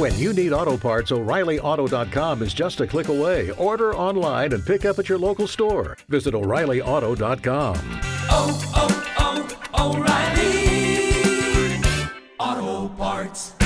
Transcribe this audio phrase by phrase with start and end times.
[0.00, 3.50] When you need auto parts, O'ReillyAuto.com is just a click away.
[3.58, 5.98] Order online and pick up at your local store.
[6.08, 7.74] Visit O'ReillyAuto.com.
[8.30, 11.02] Oh, oh, oh, O'Reilly
[12.38, 13.56] Auto Parts.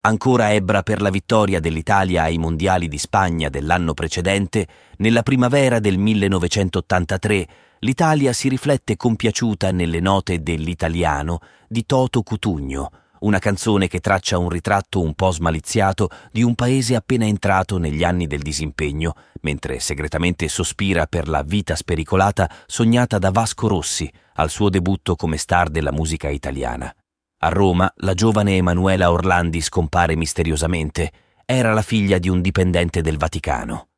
[0.00, 4.66] Ancora ebbra per la vittoria dell'Italia ai mondiali di Spagna dell'anno precedente,
[4.96, 7.46] nella primavera del 1983
[7.80, 11.38] l'Italia si riflette compiaciuta nelle note dell'italiano
[11.68, 16.94] di Toto Cutugno, una canzone che traccia un ritratto un po' smaliziato di un paese
[16.94, 23.30] appena entrato negli anni del disimpegno, mentre segretamente sospira per la vita spericolata sognata da
[23.30, 26.94] Vasco Rossi al suo debutto come star della musica italiana.
[27.40, 31.12] A Roma la giovane Emanuela Orlandi scompare misteriosamente.
[31.44, 33.88] Era la figlia di un dipendente del Vaticano.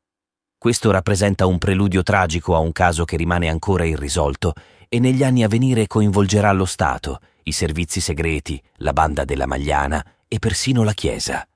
[0.59, 4.55] Questo rappresenta un preludio tragico a un caso che rimane ancora irrisolto
[4.89, 10.05] e negli anni a venire coinvolgerà lo Stato, i servizi segreti, la banda della Magliana
[10.29, 11.47] e persino la Chiesa.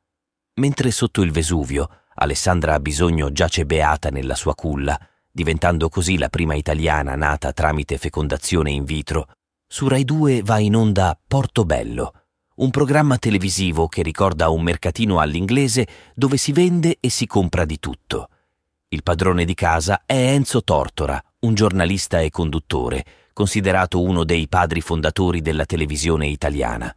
[0.54, 4.98] Mentre sotto il Vesuvio Alessandra Bisogno giace beata nella sua culla,
[5.30, 9.28] diventando così la prima italiana nata tramite fecondazione in vitro,
[9.66, 12.12] su Rai 2 va in onda Portobello,
[12.56, 17.78] un programma televisivo che ricorda un mercatino all'inglese dove si vende e si compra di
[17.78, 18.28] tutto.
[18.88, 24.80] Il padrone di casa è Enzo Tortora, un giornalista e conduttore, considerato uno dei padri
[24.80, 26.94] fondatori della televisione italiana.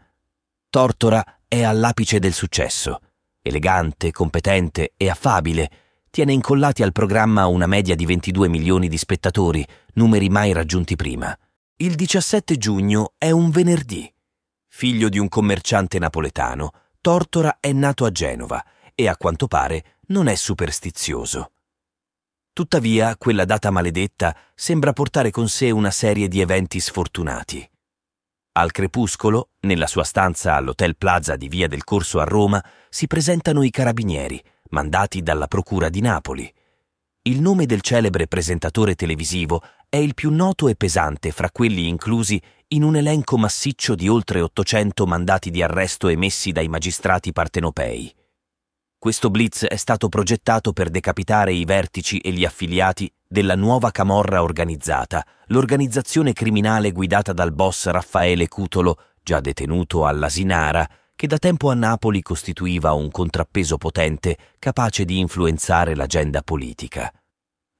[0.70, 3.00] Tortora è all'apice del successo.
[3.42, 5.70] Elegante, competente e affabile,
[6.10, 11.38] tiene incollati al programma una media di 22 milioni di spettatori, numeri mai raggiunti prima.
[11.78, 14.12] Il 17 giugno è un venerdì.
[14.68, 18.64] Figlio di un commerciante napoletano, Tortora è nato a Genova
[18.94, 21.52] e a quanto pare non è superstizioso.
[22.56, 27.70] Tuttavia, quella data maledetta sembra portare con sé una serie di eventi sfortunati.
[28.54, 33.62] Al crepuscolo, nella sua stanza all'Hotel Plaza di Via del Corso a Roma, si presentano
[33.62, 36.50] i carabinieri, mandati dalla Procura di Napoli.
[37.24, 42.42] Il nome del celebre presentatore televisivo è il più noto e pesante fra quelli inclusi
[42.70, 48.16] in un elenco massiccio di oltre 800 mandati di arresto emessi dai magistrati partenopei.
[49.06, 54.42] Questo blitz è stato progettato per decapitare i vertici e gli affiliati della nuova camorra
[54.42, 61.76] organizzata, l'organizzazione criminale guidata dal boss Raffaele Cutolo, già detenuto all'Asinara, che da tempo a
[61.76, 67.14] Napoli costituiva un contrappeso potente capace di influenzare l'agenda politica.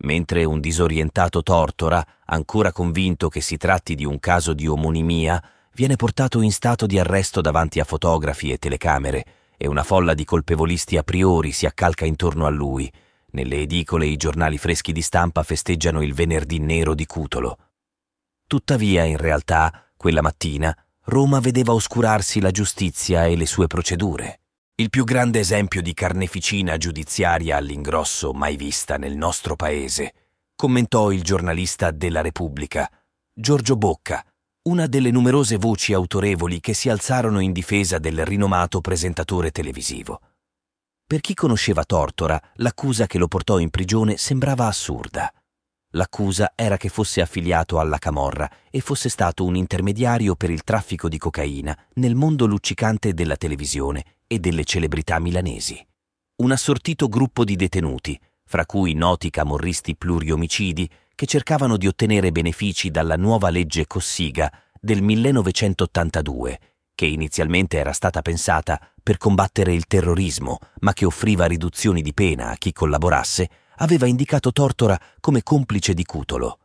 [0.04, 5.44] Mentre un disorientato Tortora, ancora convinto che si tratti di un caso di omonimia,
[5.74, 9.26] viene portato in stato di arresto davanti a fotografi e telecamere,
[9.58, 12.92] e una folla di colpevolisti a priori si accalca intorno a lui.
[13.32, 17.58] Nelle edicole i giornali freschi di stampa festeggiano il venerdì nero di Cutolo.
[18.48, 24.40] Tuttavia, in realtà, quella mattina, Roma vedeva oscurarsi la giustizia e le sue procedure.
[24.76, 30.14] Il più grande esempio di carneficina giudiziaria all'ingrosso mai vista nel nostro paese,
[30.56, 32.90] commentò il giornalista della Repubblica,
[33.34, 34.26] Giorgio Bocca,
[34.68, 40.22] una delle numerose voci autorevoli che si alzarono in difesa del rinomato presentatore televisivo.
[41.06, 45.32] Per chi conosceva Tortora, l'accusa che lo portò in prigione sembrava assurda.
[45.92, 51.10] L'accusa era che fosse affiliato alla Camorra e fosse stato un intermediario per il traffico
[51.10, 55.80] di cocaina nel mondo luccicante della televisione e delle celebrità milanesi.
[56.38, 62.92] Un assortito gruppo di detenuti, fra cui noti camorristi pluriomicidi, che cercavano di ottenere benefici
[62.92, 66.60] dalla nuova legge Cossiga del 1982,
[66.94, 72.50] che inizialmente era stata pensata per combattere il terrorismo, ma che offriva riduzioni di pena
[72.50, 76.60] a chi collaborasse, aveva indicato Tortora come complice di Cutolo.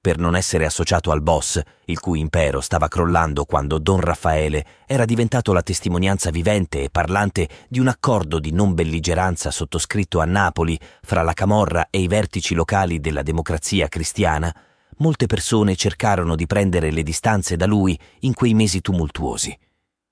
[0.00, 5.04] Per non essere associato al boss, il cui impero stava crollando quando Don Raffaele era
[5.04, 10.78] diventato la testimonianza vivente e parlante di un accordo di non belligeranza sottoscritto a Napoli
[11.02, 14.54] fra la Camorra e i vertici locali della democrazia cristiana,
[14.98, 19.58] molte persone cercarono di prendere le distanze da lui in quei mesi tumultuosi.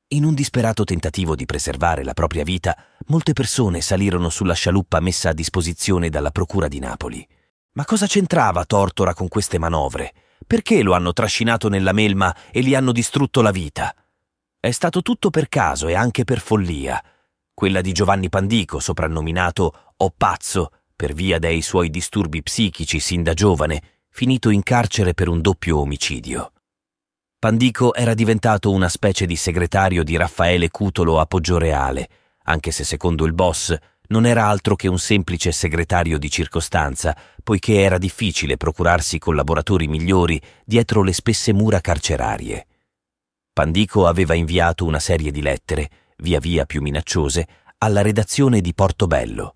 [0.09, 5.29] In un disperato tentativo di preservare la propria vita, molte persone salirono sulla scialuppa messa
[5.29, 7.27] a disposizione dalla Procura di Napoli.
[7.77, 10.15] Ma cosa c'entrava Tortora con queste manovre?
[10.47, 13.95] Perché lo hanno trascinato nella melma e gli hanno distrutto la vita?
[14.59, 17.03] È stato tutto per caso e anche per follia.
[17.53, 23.35] quella di Giovanni Pandico, soprannominato O Pazzo, per via dei suoi disturbi psichici sin da
[23.35, 26.53] giovane, finito in carcere per un doppio omicidio.
[27.39, 32.09] Pandico era diventato una specie di segretario di Raffaele Cutolo a Poggioreale,
[32.45, 33.77] anche se secondo il boss
[34.09, 40.41] non era altro che un semplice segretario di circostanza, poiché era difficile procurarsi collaboratori migliori
[40.65, 42.67] dietro le spesse mura carcerarie.
[43.53, 47.47] Pandico aveva inviato una serie di lettere, via via più minacciose,
[47.79, 49.55] alla redazione di Portobello.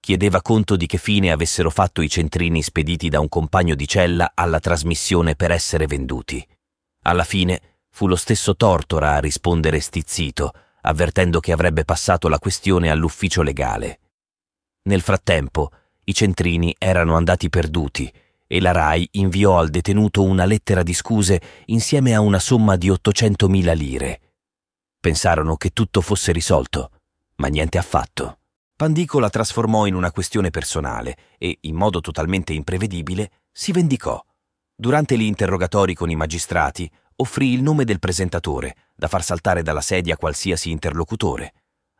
[0.00, 4.32] Chiedeva conto di che fine avessero fatto i centrini spediti da un compagno di cella
[4.34, 6.46] alla trasmissione per essere venduti.
[7.02, 7.60] Alla fine
[7.90, 10.52] fu lo stesso Tortora a rispondere stizzito,
[10.82, 14.00] avvertendo che avrebbe passato la questione all'ufficio legale.
[14.82, 15.70] Nel frattempo,
[16.04, 18.10] i centrini erano andati perduti
[18.46, 22.88] e la RAI inviò al detenuto una lettera di scuse insieme a una somma di
[22.88, 24.20] 800.000 lire.
[24.98, 26.90] Pensarono che tutto fosse risolto,
[27.36, 28.38] ma niente affatto.
[28.74, 34.24] Pandico la trasformò in una questione personale e, in modo totalmente imprevedibile, si vendicò.
[34.74, 36.90] Durante gli interrogatori con i magistrati,
[37.20, 41.54] offrì il nome del presentatore, da far saltare dalla sedia qualsiasi interlocutore.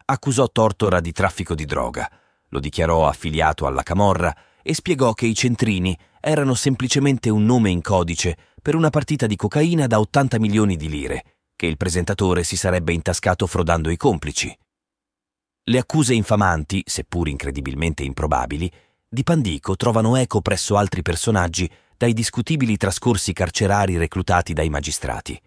[0.04, 2.10] Accusò Tortora di traffico di droga,
[2.48, 7.82] lo dichiarò affiliato alla Camorra e spiegò che i centrini erano semplicemente un nome in
[7.82, 11.24] codice per una partita di cocaina da 80 milioni di lire,
[11.56, 14.56] che il presentatore si sarebbe intascato frodando i complici.
[15.64, 18.70] Le accuse infamanti, seppur incredibilmente improbabili,
[19.08, 25.38] di Pandico trovano eco presso altri personaggi dai discutibili trascorsi carcerari reclutati dai magistrati.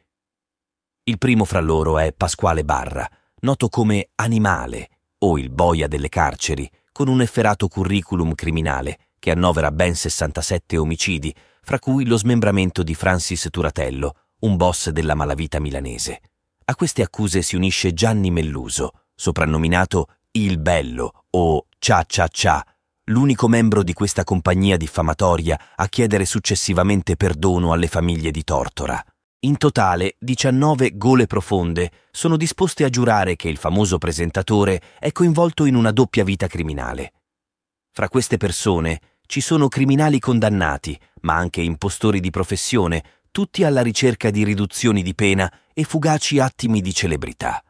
[1.05, 3.09] Il primo fra loro è Pasquale Barra,
[3.43, 4.89] noto come Animale
[5.19, 11.33] o il boia delle carceri, con un efferato curriculum criminale che annovera ben 67 omicidi,
[11.61, 16.19] fra cui lo smembramento di Francis Turatello, un boss della malavita milanese.
[16.65, 22.65] A queste accuse si unisce Gianni Melluso, soprannominato Il Bello o Cia Cia Cia,
[23.11, 29.03] l'unico membro di questa compagnia diffamatoria a chiedere successivamente perdono alle famiglie di Tortora.
[29.43, 35.65] In totale, 19 gole profonde sono disposte a giurare che il famoso presentatore è coinvolto
[35.65, 37.13] in una doppia vita criminale.
[37.91, 44.29] Fra queste persone ci sono criminali condannati, ma anche impostori di professione, tutti alla ricerca
[44.29, 47.61] di riduzioni di pena e fugaci attimi di celebrità.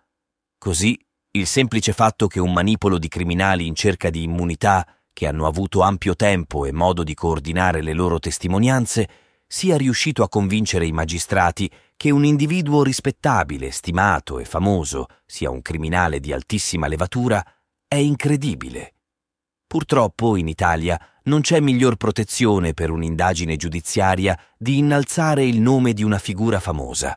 [0.57, 0.99] Così
[1.31, 4.85] il semplice fatto che un manipolo di criminali in cerca di immunità,
[5.21, 9.07] che hanno avuto ampio tempo e modo di coordinare le loro testimonianze,
[9.45, 15.61] sia riuscito a convincere i magistrati che un individuo rispettabile, stimato e famoso sia un
[15.61, 17.45] criminale di altissima levatura,
[17.87, 18.95] è incredibile.
[19.67, 26.01] Purtroppo in Italia non c'è miglior protezione per un'indagine giudiziaria di innalzare il nome di
[26.01, 27.15] una figura famosa.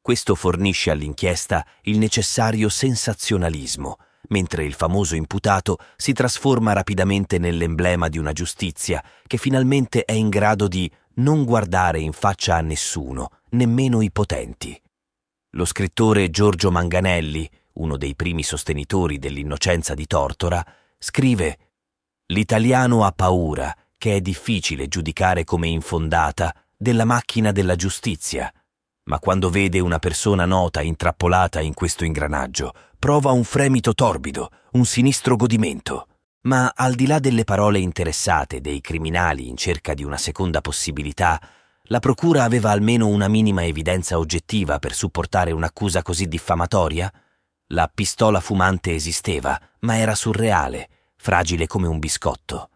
[0.00, 3.96] Questo fornisce all'inchiesta il necessario sensazionalismo,
[4.30, 10.28] mentre il famoso imputato si trasforma rapidamente nell'emblema di una giustizia che finalmente è in
[10.28, 14.80] grado di non guardare in faccia a nessuno, nemmeno i potenti.
[15.50, 20.64] Lo scrittore Giorgio Manganelli, uno dei primi sostenitori dell'innocenza di Tortora,
[20.98, 21.58] scrive
[22.26, 28.52] L'italiano ha paura, che è difficile giudicare come infondata, della macchina della giustizia
[29.10, 34.84] ma quando vede una persona nota intrappolata in questo ingranaggio, prova un fremito torbido, un
[34.84, 36.06] sinistro godimento.
[36.42, 41.40] Ma al di là delle parole interessate dei criminali in cerca di una seconda possibilità,
[41.84, 47.10] la procura aveva almeno una minima evidenza oggettiva per supportare un'accusa così diffamatoria?
[47.68, 52.68] La pistola fumante esisteva, ma era surreale, fragile come un biscotto.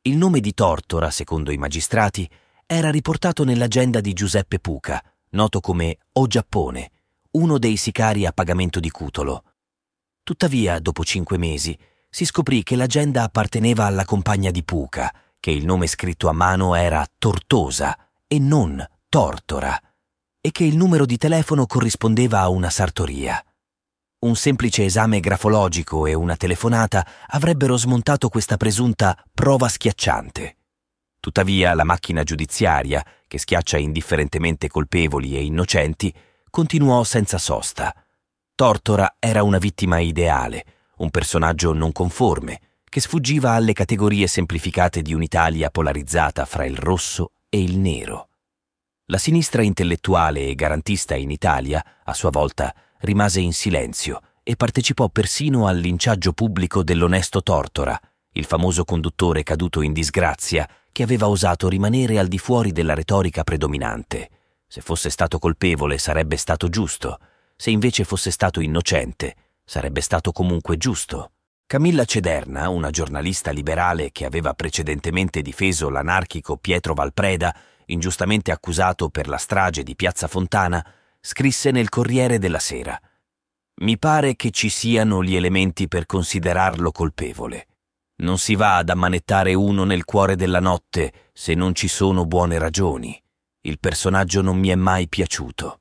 [0.00, 2.28] Il nome di Tortora, secondo i magistrati,
[2.64, 6.90] era riportato nell'agenda di Giuseppe Puca, noto come O Giappone,
[7.32, 9.44] uno dei sicari a pagamento di Cutolo.
[10.22, 15.64] Tuttavia, dopo cinque mesi, si scoprì che l'agenda apparteneva alla compagna di Puca, che il
[15.64, 17.96] nome scritto a mano era Tortosa
[18.26, 19.80] e non Tortora,
[20.40, 23.42] e che il numero di telefono corrispondeva a una sartoria.
[24.20, 30.56] Un semplice esame grafologico e una telefonata avrebbero smontato questa presunta prova schiacciante.
[31.20, 36.12] Tuttavia la macchina giudiziaria, che schiaccia indifferentemente colpevoli e innocenti,
[36.50, 37.94] continuò senza sosta.
[38.54, 40.64] Tortora era una vittima ideale,
[40.98, 47.32] un personaggio non conforme, che sfuggiva alle categorie semplificate di un'Italia polarizzata fra il rosso
[47.48, 48.28] e il nero.
[49.06, 55.08] La sinistra intellettuale e garantista in Italia, a sua volta, rimase in silenzio e partecipò
[55.08, 57.98] persino al linciaggio pubblico dell'onesto Tortora,
[58.32, 63.44] il famoso conduttore caduto in disgrazia che aveva osato rimanere al di fuori della retorica
[63.44, 64.30] predominante.
[64.70, 67.18] Se fosse stato colpevole sarebbe stato giusto,
[67.56, 69.34] se invece fosse stato innocente
[69.70, 71.30] Sarebbe stato comunque giusto.
[71.64, 79.28] Camilla Cederna, una giornalista liberale che aveva precedentemente difeso l'anarchico Pietro Valpreda, ingiustamente accusato per
[79.28, 80.84] la strage di Piazza Fontana,
[81.20, 83.00] scrisse nel Corriere della Sera
[83.82, 87.68] Mi pare che ci siano gli elementi per considerarlo colpevole.
[88.22, 92.58] Non si va ad ammanettare uno nel cuore della notte se non ci sono buone
[92.58, 93.19] ragioni.
[93.62, 95.80] Il personaggio non mi è mai piaciuto.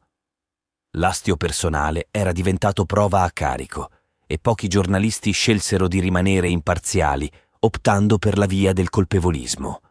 [0.97, 3.89] L'astio personale era diventato prova a carico
[4.27, 9.81] e pochi giornalisti scelsero di rimanere imparziali, optando per la via del colpevolismo.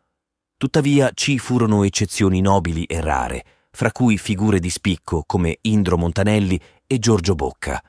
[0.59, 6.61] Tuttavia ci furono eccezioni nobili e rare, fra cui figure di spicco come Indro Montanelli
[6.87, 7.83] e Giorgio Bocca.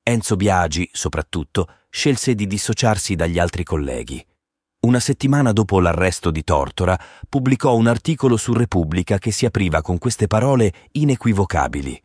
[0.00, 4.24] Enzo Biagi, soprattutto, scelse di dissociarsi dagli altri colleghi.
[4.84, 9.96] Una settimana dopo l'arresto di Tortora, pubblicò un articolo su Repubblica che si apriva con
[9.96, 12.02] queste parole inequivocabili.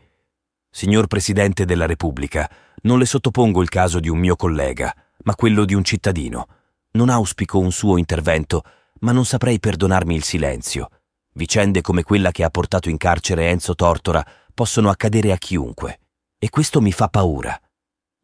[0.71, 2.50] Signor Presidente della Repubblica,
[2.83, 6.48] non le sottopongo il caso di un mio collega, ma quello di un cittadino.
[6.91, 8.63] Non auspico un suo intervento,
[9.00, 10.88] ma non saprei perdonarmi il silenzio.
[11.33, 16.00] Vicende come quella che ha portato in carcere Enzo Tortora possono accadere a chiunque.
[16.39, 17.59] E questo mi fa paura.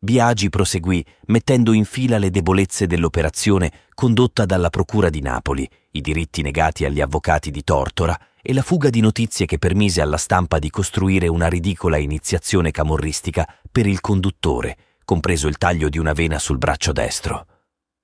[0.06, 6.44] Biagi proseguì mettendo in fila le debolezze dell'operazione condotta dalla Procura di Napoli, i diritti
[6.44, 10.70] negati agli avvocati di Tortora e la fuga di notizie che permise alla stampa di
[10.70, 16.60] costruire una ridicola iniziazione camorristica per il conduttore, compreso il taglio di una vena sul
[16.60, 17.48] braccio destro.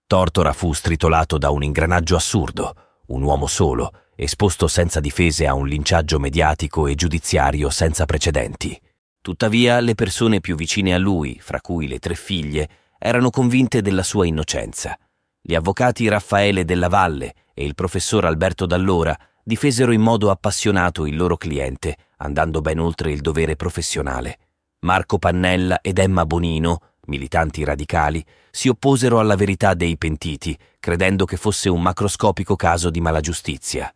[0.08, 2.76] Tortora fu stritolato da un ingranaggio assurdo,
[3.10, 8.76] un uomo solo, esposto senza difese a un linciaggio mediatico e giudiziario senza precedenti.
[9.22, 14.02] Tuttavia le persone più vicine a lui, fra cui le tre figlie, erano convinte della
[14.02, 14.98] sua innocenza.
[15.40, 21.16] Gli avvocati Raffaele Della Valle e il professor Alberto Dallora difesero in modo appassionato il
[21.16, 24.40] loro cliente, andando ben oltre il dovere professionale.
[24.80, 31.38] Marco Pannella ed Emma Bonino, militanti radicali, si opposero alla verità dei pentiti, credendo che
[31.38, 33.94] fosse un macroscopico caso di malagiustizia.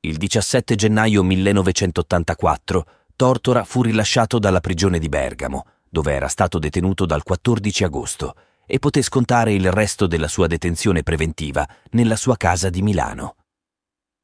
[0.00, 7.06] Il 17 gennaio 1984 Tortora fu rilasciato dalla prigione di Bergamo, dove era stato detenuto
[7.06, 8.34] dal 14 agosto,
[8.66, 13.36] e poté scontare il resto della sua detenzione preventiva nella sua casa di Milano.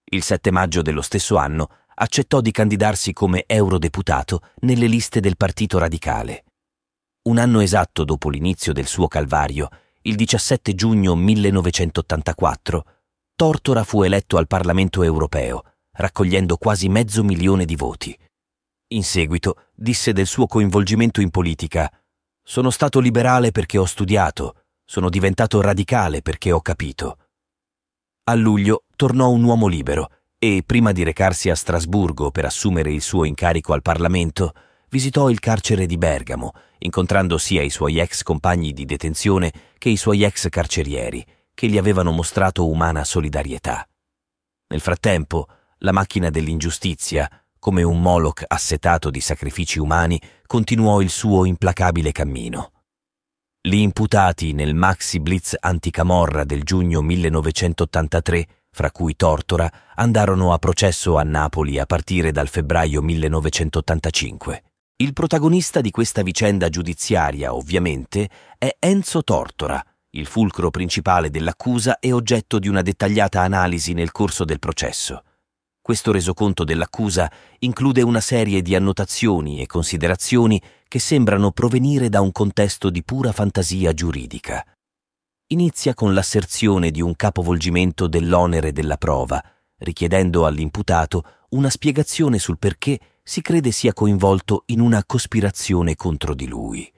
[0.07, 5.79] Il 7 maggio dello stesso anno accettò di candidarsi come eurodeputato nelle liste del Partito
[5.79, 6.45] Radicale.
[7.29, 9.69] Un anno esatto dopo l'inizio del suo calvario,
[10.03, 12.85] il 17 giugno 1984,
[13.37, 18.19] Tortora fu eletto al Parlamento europeo, raccogliendo quasi mezzo milione di voti.
[18.93, 21.89] In seguito disse del suo coinvolgimento in politica
[22.43, 27.19] Sono stato liberale perché ho studiato, sono diventato radicale perché ho capito.
[28.25, 33.01] A luglio tornò un uomo libero e, prima di recarsi a Strasburgo per assumere il
[33.01, 34.55] suo incarico al Parlamento,
[34.89, 39.97] visitò il carcere di Bergamo, incontrando sia i suoi ex compagni di detenzione che i
[39.97, 43.89] suoi ex carcerieri, che gli avevano mostrato umana solidarietà.
[44.67, 45.47] Nel frattempo,
[45.79, 52.73] la macchina dell'ingiustizia, come un Moloch assetato di sacrifici umani, continuò il suo implacabile cammino.
[53.63, 61.19] Gli imputati nel maxi blitz anticamorra del giugno 1983, fra cui Tortora, andarono a processo
[61.19, 64.63] a Napoli a partire dal febbraio 1985.
[64.97, 72.13] Il protagonista di questa vicenda giudiziaria, ovviamente, è Enzo Tortora, il fulcro principale dell'accusa e
[72.13, 75.23] oggetto di una dettagliata analisi nel corso del processo.
[75.91, 77.29] Questo resoconto dell'accusa
[77.59, 83.33] include una serie di annotazioni e considerazioni che sembrano provenire da un contesto di pura
[83.33, 84.65] fantasia giuridica.
[85.49, 89.43] Inizia con l'asserzione di un capovolgimento dell'onere della prova,
[89.79, 96.47] richiedendo all'imputato una spiegazione sul perché si crede sia coinvolto in una cospirazione contro di
[96.47, 96.89] lui.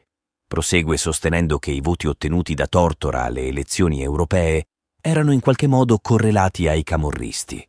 [0.46, 4.64] Prosegue sostenendo che i voti ottenuti da Tortora alle elezioni europee
[5.00, 7.66] erano in qualche modo correlati ai camorristi.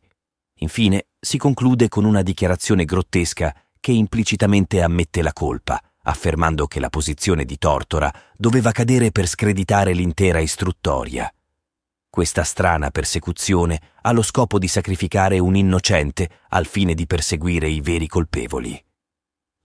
[0.58, 6.90] Infine si conclude con una dichiarazione grottesca che implicitamente ammette la colpa, affermando che la
[6.90, 11.32] posizione di Tortora doveva cadere per screditare l'intera istruttoria.
[12.10, 17.80] Questa strana persecuzione ha lo scopo di sacrificare un innocente al fine di perseguire i
[17.80, 18.83] veri colpevoli.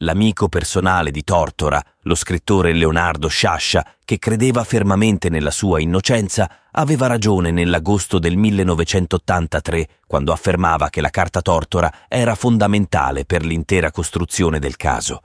[0.04, 7.08] L'amico personale di Tortora, lo scrittore Leonardo Sciascia, che credeva fermamente nella sua innocenza, aveva
[7.08, 14.60] ragione nell'agosto del 1983 quando affermava che la carta Tortora era fondamentale per l'intera costruzione
[14.60, 15.22] del caso.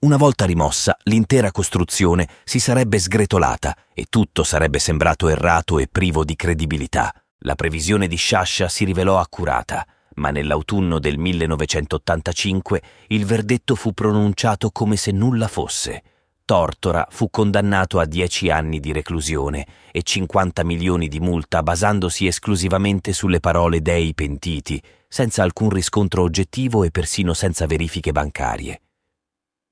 [0.00, 6.24] Una volta rimossa, l'intera costruzione si sarebbe sgretolata e tutto sarebbe sembrato errato e privo
[6.24, 7.14] di credibilità.
[7.42, 9.86] La previsione di Sciascia si rivelò accurata
[10.16, 16.02] ma nell'autunno del 1985 il verdetto fu pronunciato come se nulla fosse.
[16.44, 23.12] Tortora fu condannato a dieci anni di reclusione e 50 milioni di multa basandosi esclusivamente
[23.12, 28.80] sulle parole dei pentiti, senza alcun riscontro oggettivo e persino senza verifiche bancarie.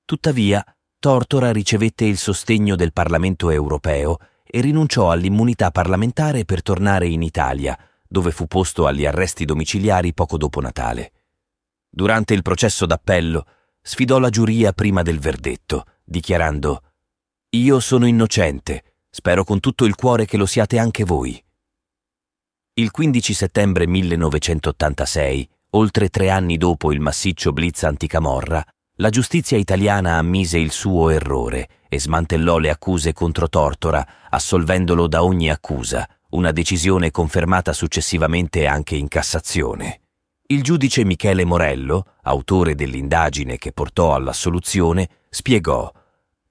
[0.05, 0.63] Tuttavia,
[0.97, 7.77] Tortora ricevette il sostegno del Parlamento europeo e rinunciò all'immunità parlamentare per tornare in Italia,
[8.11, 11.13] dove fu posto agli arresti domiciliari poco dopo Natale.
[11.87, 13.45] Durante il processo d'appello
[13.81, 16.83] sfidò la giuria prima del verdetto, dichiarando
[17.51, 21.41] Io sono innocente, spero con tutto il cuore che lo siate anche voi.
[22.73, 30.17] Il 15 settembre 1986, oltre tre anni dopo il massiccio blitz anticamorra, la giustizia italiana
[30.17, 36.51] ammise il suo errore e smantellò le accuse contro Tortora, assolvendolo da ogni accusa, una
[36.51, 40.01] decisione confermata successivamente anche in Cassazione.
[40.47, 45.91] Il giudice Michele Morello, autore dell'indagine che portò all'assoluzione, spiegò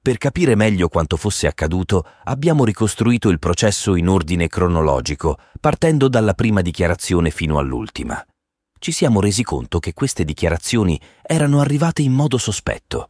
[0.01, 6.35] Per capire meglio quanto fosse accaduto, abbiamo ricostruito il processo in ordine cronologico, partendo dalla
[6.35, 8.25] prima dichiarazione fino all'ultima.
[8.79, 13.09] Ci siamo resi conto che queste dichiarazioni erano arrivate in modo sospetto.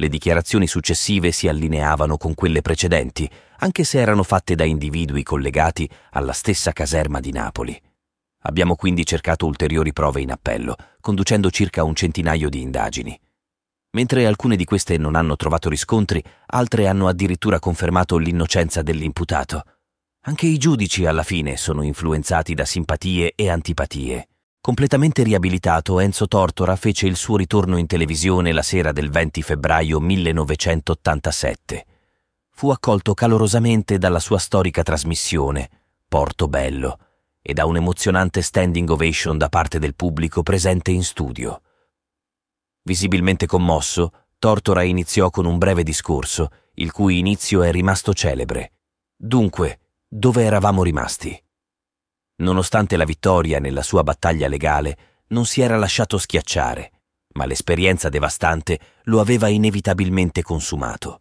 [0.00, 3.28] Le dichiarazioni successive si allineavano con quelle precedenti,
[3.58, 7.76] anche se erano fatte da individui collegati alla stessa caserma di Napoli.
[8.42, 13.20] Abbiamo quindi cercato ulteriori prove in appello, conducendo circa un centinaio di indagini.
[13.96, 19.64] Mentre alcune di queste non hanno trovato riscontri, altre hanno addirittura confermato l'innocenza dell'imputato.
[20.26, 24.28] Anche i giudici alla fine sono influenzati da simpatie e antipatie.
[24.68, 29.98] Completamente riabilitato, Enzo Tortora fece il suo ritorno in televisione la sera del 20 febbraio
[29.98, 31.86] 1987.
[32.50, 35.70] Fu accolto calorosamente dalla sua storica trasmissione,
[36.06, 36.98] Porto Bello,
[37.40, 41.62] e da un emozionante standing ovation da parte del pubblico presente in studio.
[42.82, 48.72] Visibilmente commosso, Tortora iniziò con un breve discorso, il cui inizio è rimasto celebre.
[49.16, 51.42] Dunque, dove eravamo rimasti?
[52.40, 54.96] Nonostante la vittoria nella sua battaglia legale,
[55.28, 56.92] non si era lasciato schiacciare,
[57.34, 61.20] ma l'esperienza devastante lo aveva inevitabilmente consumato.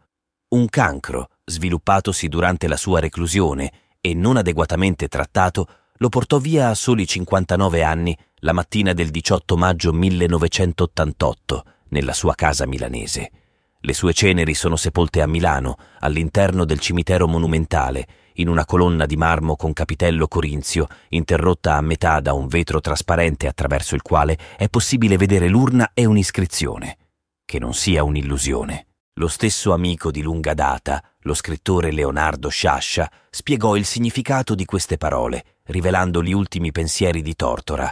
[0.50, 6.76] Un cancro, sviluppatosi durante la sua reclusione e non adeguatamente trattato, lo portò via a
[6.76, 13.32] soli 59 anni la mattina del 18 maggio 1988 nella sua casa milanese.
[13.80, 18.08] Le sue ceneri sono sepolte a Milano, all'interno del cimitero monumentale,
[18.40, 23.48] in una colonna di marmo con capitello corinzio, interrotta a metà da un vetro trasparente
[23.48, 26.98] attraverso il quale è possibile vedere l'urna e un'iscrizione.
[27.46, 28.88] Che non sia un'illusione.
[29.14, 34.98] Lo stesso amico di lunga data, lo scrittore Leonardo Sciascia, spiegò il significato di queste
[34.98, 37.92] parole, rivelando gli ultimi pensieri di Tortora.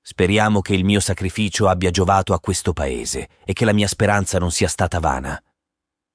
[0.00, 4.38] Speriamo che il mio sacrificio abbia giovato a questo paese e che la mia speranza
[4.38, 5.38] non sia stata vana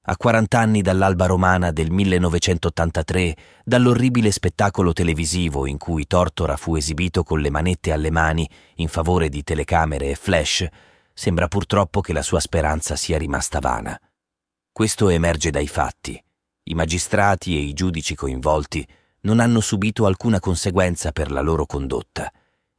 [0.04, 7.22] a 40 anni dall'alba romana del 1983, dall'orribile spettacolo televisivo in cui Tortora fu esibito
[7.22, 10.66] con le manette alle mani in favore di telecamere e flash,
[11.14, 13.96] sembra purtroppo che la sua speranza sia rimasta vana.
[14.72, 16.20] Questo emerge dai fatti.
[16.64, 18.84] I magistrati e i giudici coinvolti
[19.20, 22.28] non hanno subito alcuna conseguenza per la loro condotta.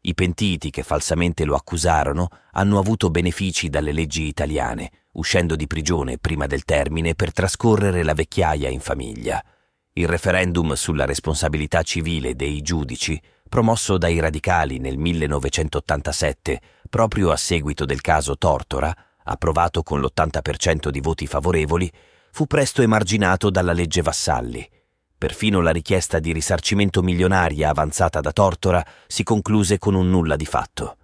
[0.05, 6.17] I pentiti che falsamente lo accusarono hanno avuto benefici dalle leggi italiane, uscendo di prigione
[6.17, 9.41] prima del termine per trascorrere la vecchiaia in famiglia.
[9.93, 17.85] Il referendum sulla responsabilità civile dei giudici, promosso dai radicali nel 1987, proprio a seguito
[17.85, 21.89] del caso Tortora, approvato con l'80% di voti favorevoli,
[22.29, 24.69] fu presto emarginato dalla legge Vassalli.
[25.23, 30.45] Perfino la richiesta di risarcimento milionaria avanzata da Tortora si concluse con un nulla di
[30.45, 30.97] fatto.